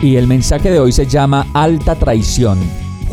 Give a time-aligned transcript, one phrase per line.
[0.00, 2.56] Y el mensaje de hoy se llama Alta Traición.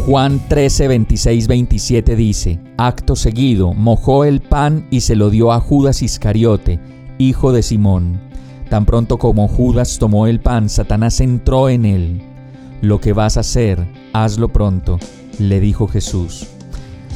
[0.05, 5.59] Juan 13, 26, 27 dice, Acto seguido, mojó el pan y se lo dio a
[5.59, 6.79] Judas Iscariote,
[7.17, 8.21] hijo de Simón.
[8.69, 12.21] Tan pronto como Judas tomó el pan, Satanás entró en él.
[12.81, 13.83] Lo que vas a hacer,
[14.13, 14.99] hazlo pronto,
[15.39, 16.45] le dijo Jesús.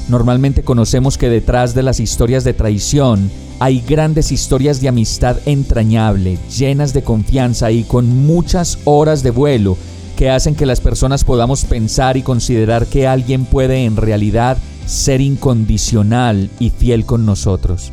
[0.08, 6.38] Normalmente conocemos que detrás de las historias de traición hay grandes historias de amistad entrañable,
[6.58, 9.78] llenas de confianza y con muchas horas de vuelo
[10.16, 15.22] que hacen que las personas podamos pensar y considerar que alguien puede en realidad ser
[15.22, 17.92] incondicional y fiel con nosotros.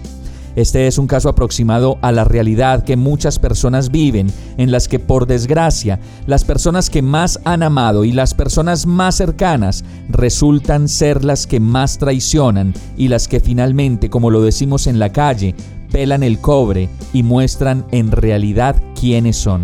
[0.57, 4.99] Este es un caso aproximado a la realidad que muchas personas viven, en las que
[4.99, 11.25] por desgracia las personas que más han amado y las personas más cercanas resultan ser
[11.25, 15.55] las que más traicionan y las que finalmente, como lo decimos en la calle,
[15.93, 19.63] pelan el cobre y muestran en realidad quiénes son.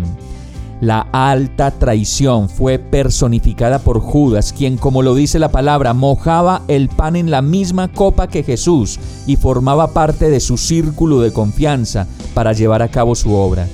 [0.81, 6.89] La alta traición fue personificada por Judas, quien, como lo dice la palabra, mojaba el
[6.89, 12.07] pan en la misma copa que Jesús y formaba parte de su círculo de confianza
[12.33, 13.67] para llevar a cabo su obra.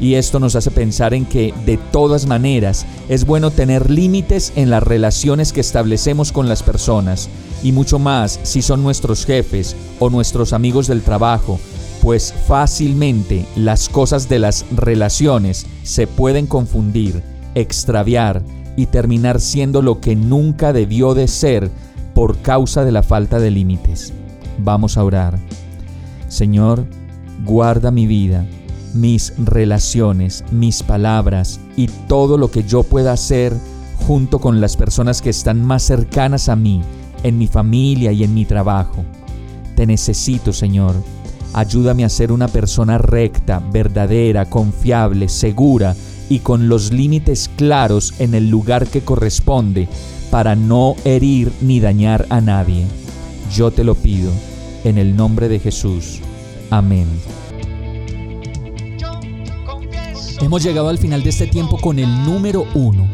[0.00, 4.70] Y esto nos hace pensar en que, de todas maneras, es bueno tener límites en
[4.70, 7.28] las relaciones que establecemos con las personas,
[7.62, 11.58] y mucho más si son nuestros jefes o nuestros amigos del trabajo
[12.04, 17.22] pues fácilmente las cosas de las relaciones se pueden confundir,
[17.54, 18.42] extraviar
[18.76, 21.70] y terminar siendo lo que nunca debió de ser
[22.14, 24.12] por causa de la falta de límites.
[24.58, 25.38] Vamos a orar.
[26.28, 26.84] Señor,
[27.42, 28.44] guarda mi vida,
[28.92, 33.54] mis relaciones, mis palabras y todo lo que yo pueda hacer
[34.06, 36.82] junto con las personas que están más cercanas a mí,
[37.22, 39.06] en mi familia y en mi trabajo.
[39.74, 41.13] Te necesito, Señor
[41.54, 45.94] Ayúdame a ser una persona recta, verdadera, confiable, segura
[46.28, 49.88] y con los límites claros en el lugar que corresponde
[50.32, 52.84] para no herir ni dañar a nadie.
[53.54, 54.32] Yo te lo pido,
[54.82, 56.18] en el nombre de Jesús.
[56.70, 57.06] Amén.
[60.40, 63.13] Hemos llegado al final de este tiempo con el número uno